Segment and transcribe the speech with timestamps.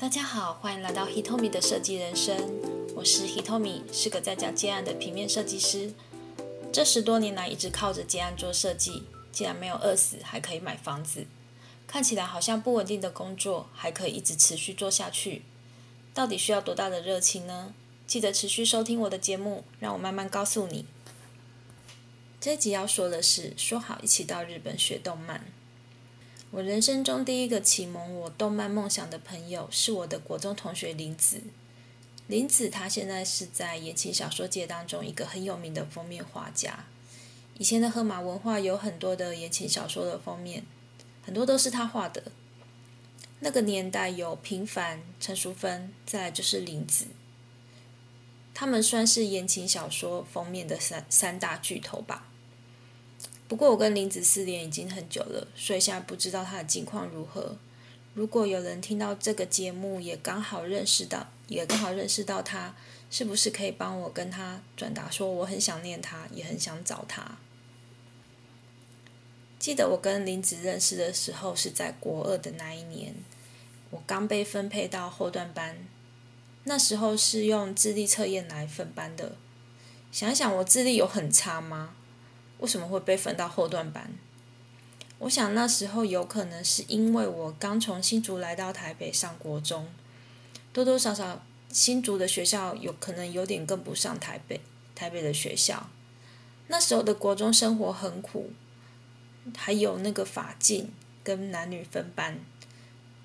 [0.00, 2.36] 大家好，欢迎来到 Hitomi 的设计人生。
[2.94, 5.92] 我是 Hitomi，是个在家接案的平面设计师。
[6.72, 11.26] 这十多年来一直靠着接案做设计，竟然没有饿死，还可以买房子。
[11.88, 15.42] 看起来好像不稳定的工作，还可以一直持续做下去。
[16.14, 17.74] 到底需要多大的热情呢？
[18.06, 20.86] 记得持续收听我的节目，让我慢慢告诉你。
[22.40, 25.46] 这集要说的是，说好一起到日本学动漫。
[26.50, 31.42] 我人生中第一个启蒙我动漫梦想的朋友，是我的国中同学林子。
[32.26, 36.86] 林子他现在是在言情小说界当中一个很有名的封面画家。
[37.58, 40.64] 以前的河马文化有很多的言情小说的封面，
[41.22, 42.22] 很多都是他画的。
[43.40, 47.06] 那个年代有平凡、陈淑芬，再来就是林子。
[48.54, 52.27] 他们算是言情小说封面的三三大巨头吧。
[53.48, 57.56] 不过我跟林子失联已经很久了，所以现在不知道他的近况如何。
[58.14, 62.74] 如果有人听到这个节目，也刚好认识到，也刚好认识到他，
[63.10, 67.38] 是不是可以帮我跟他转达说我很想念他，也很想找他？
[69.58, 73.14] 记得我跟林子认识的时候是在国二的那一年，
[73.90, 75.78] 我刚被分配到后段班。
[76.64, 79.36] 那时候是用智力测验来分班的，
[80.12, 81.94] 想想我智力有很差吗？
[82.58, 84.10] 为什么会被分到后段班？
[85.20, 89.88] 我想那时候有可能是因为我刚从新竹来到台北上国中，
[90.72, 94.60] 多多少少新竹的学校有可能有点跟不上台北
[94.94, 95.88] 台北的学校。
[96.68, 98.52] 那时候的国中生活很苦，
[99.56, 100.92] 还有那个法禁
[101.24, 102.38] 跟男女分班，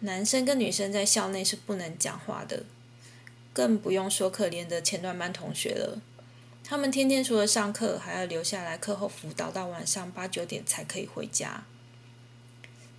[0.00, 2.64] 男生跟女生在校内是不能讲话的。
[3.52, 5.98] 更不用说可怜的前段班同学了，
[6.68, 11.62] 他们天天除了上课，还要留下来课后辅导到晚上八九点才可以回家。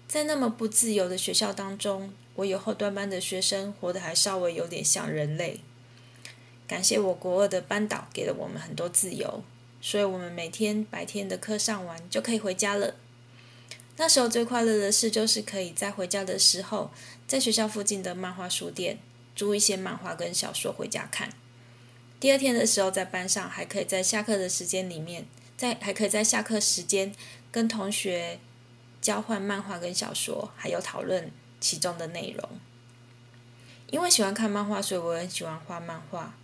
[0.07, 5.59] 在那么不自由的学校当中，我有后端班的学生活得还稍微有点像人类。
[6.65, 9.43] 感谢我国二的班导给了我们很多自由，
[9.81, 12.95] 所以我们每天白天的课上完就可以回家了。
[13.97, 16.89] 那时候最快乐的事就是可以在回家的时候，
[17.27, 19.00] 在学校附近的漫画书店。
[19.35, 21.29] 租一些漫画跟小说回家看。
[22.19, 27.13] 第二天的时候，在班上还可以在下课的时间里面，在还可以在下课时间
[27.51, 28.39] 跟同学
[29.00, 32.50] 交换漫画跟小说，还有讨论其中的内容。
[33.91, 36.35] 因为喜欢看漫画，所以我很喜欢画漫画。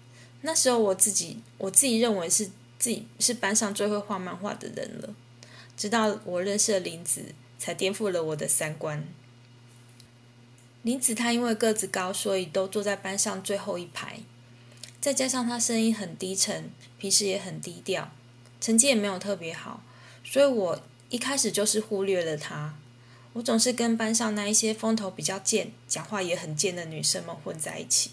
[0.42, 2.46] 那时候我自己我自己认为是
[2.78, 5.16] 自己是班上最会画漫画的人了。
[5.76, 9.08] 直到我认识了林子，才颠覆了我的三观。
[10.84, 14.20] 林子他因为个子高，所以都坐在班上最后一排。
[15.04, 18.10] 再加上他声音很低沉，平时也很低调，
[18.62, 19.84] 成绩也没有特别好，
[20.24, 22.76] 所以我一开始就是忽略了他。
[23.34, 28.12] 我总是跟班上那一些风头比较贱、讲话也很贱的女生们混在一起，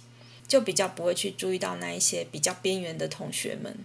[0.49, 3.79] 就比较不会去注意到那一些比较边缘的同学们。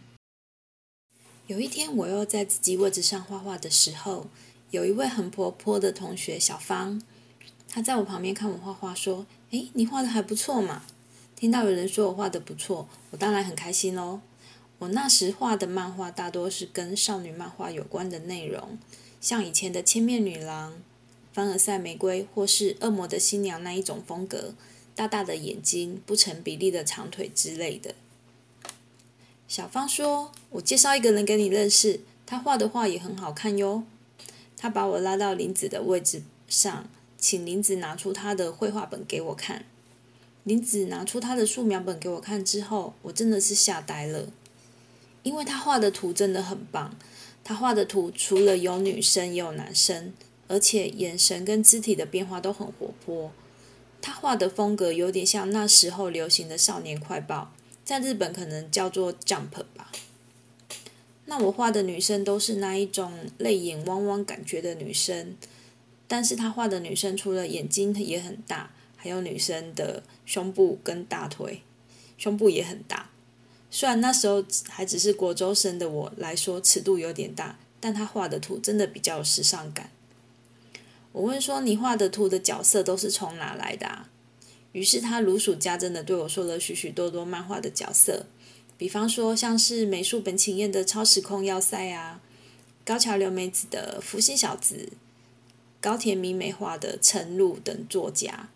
[1.45, 4.25] 有一天，我又在自己位置上画画的时候，
[4.71, 6.99] 有一位很活泼的同学小芳。
[7.69, 10.87] 她在我旁边看我画画，说：“诶，你画的还不错嘛。”
[11.35, 14.21] 听到有人说我画的不错，我当然很开心喽。
[14.79, 18.77] 我那时画的漫画大多是跟少女漫画有关的内容，
[19.19, 20.71] 像以前的《千面女郎》
[21.33, 24.53] 《凡尔赛玫瑰》或是《恶魔的新娘》那一种风格，
[24.95, 27.95] 大大的眼睛、不成比例的长腿之类的。
[29.47, 33.83] 小芳说：“我介绍一个人给你认识，他画的画也很好看哟。”
[34.57, 36.87] 他把我拉到林子的位置上。
[37.17, 39.65] 请林子拿出他的绘画本给我看。
[40.45, 44.29] 林子拿出他的素描本给我看之后，我真的是吓呆了，
[45.23, 46.95] 因为他画的图真的很棒。
[47.43, 50.13] 他画的图除了有女生也有男生，
[50.47, 53.31] 而且眼神跟肢体的变化都很活泼。
[54.01, 57.51] 他画的风格有点像那时候流行的少年快报，
[57.83, 59.91] 在日本可能叫做 Jump 吧。
[61.25, 65.35] 那我画的女生都是那一种泪眼汪汪感觉的女生。
[66.07, 71.61] 但是他画的女生除了眼睛也很大，还有女生的胸部跟大腿，
[72.17, 73.09] 胸部也很大。
[73.69, 79.89] 虽然那时候还只是国中生的我来说尺度有点大，但他画的图真的比较有时尚感。
[81.11, 84.09] 我问说：“你画的图的角色都是从哪来的？”啊？”
[84.73, 88.25] 于是他如数家珍的对我说了许许多多漫画的角色，
[88.77, 92.19] 比方说像是美术本晴彦的超时空要塞啊，
[92.83, 94.89] 高桥留美子的福星小子。
[95.79, 98.49] 高田美美画的陈露等作家，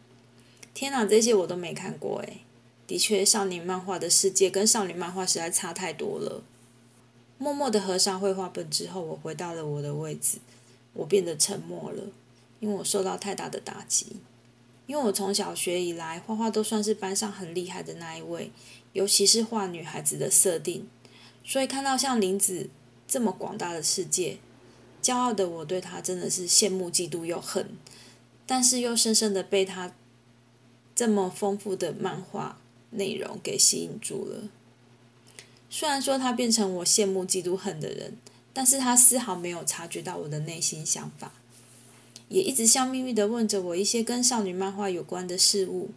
[0.79, 2.37] 天哪，这些我都没看过诶。
[2.87, 6.41] 的确，少年漫画的世界跟少女漫画实在差太多了。
[7.37, 10.37] 默默的合上绘画本之后，我回到了我的位置，
[10.93, 12.03] 我变得沉默了，
[12.61, 14.05] 因为我受到太大的打击。
[14.87, 18.49] 因为我从小学以来画画都算是班上很厉害的那一位，
[18.93, 20.87] 尤其是画女孩子的设定，
[21.43, 22.69] 所以看到像林子
[23.05, 24.37] 这么广大的世界，
[25.03, 27.67] 骄傲的我对她真的是羡慕、嫉妒又恨，
[28.47, 29.91] 但是又深深的被她
[30.99, 32.59] 这么丰富的漫画
[32.89, 34.49] 内容给吸引住了。
[35.69, 38.17] 虽然说他变成我羡慕、嫉妒、恨的人，
[38.51, 41.31] 但是他丝毫没有察觉到我的内心想法。
[42.27, 45.91] 也一直笑眯眯的问着我一些跟少女漫画有关的事物，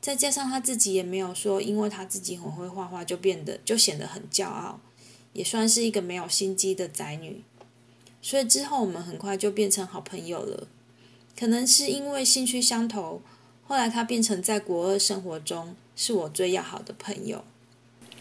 [0.00, 4.80] 再加上他自己也没有说，因为他自己很会画画就变得就显得很骄傲，
[5.34, 7.44] 也算是一个没有心机的宅女。
[8.20, 10.66] 所以之后我们很快就变成好朋友了。
[11.38, 13.22] 可能是因为兴趣相投，
[13.68, 17.44] 后来他变成在国二生活中是我最要好的朋友。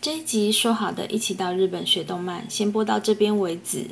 [0.01, 3.85] 这一集说好的一起到日本学动漫，先播到这边为止。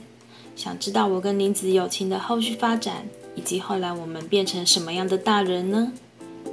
[0.53, 3.07] 想知道我跟林子友情的后续发展？
[3.35, 5.93] 以及后来我们变成什么样的大人呢？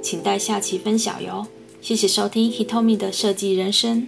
[0.01, 1.45] 请待下期分享哟！
[1.81, 4.07] 谢谢收听 Hitomi 的设计人生。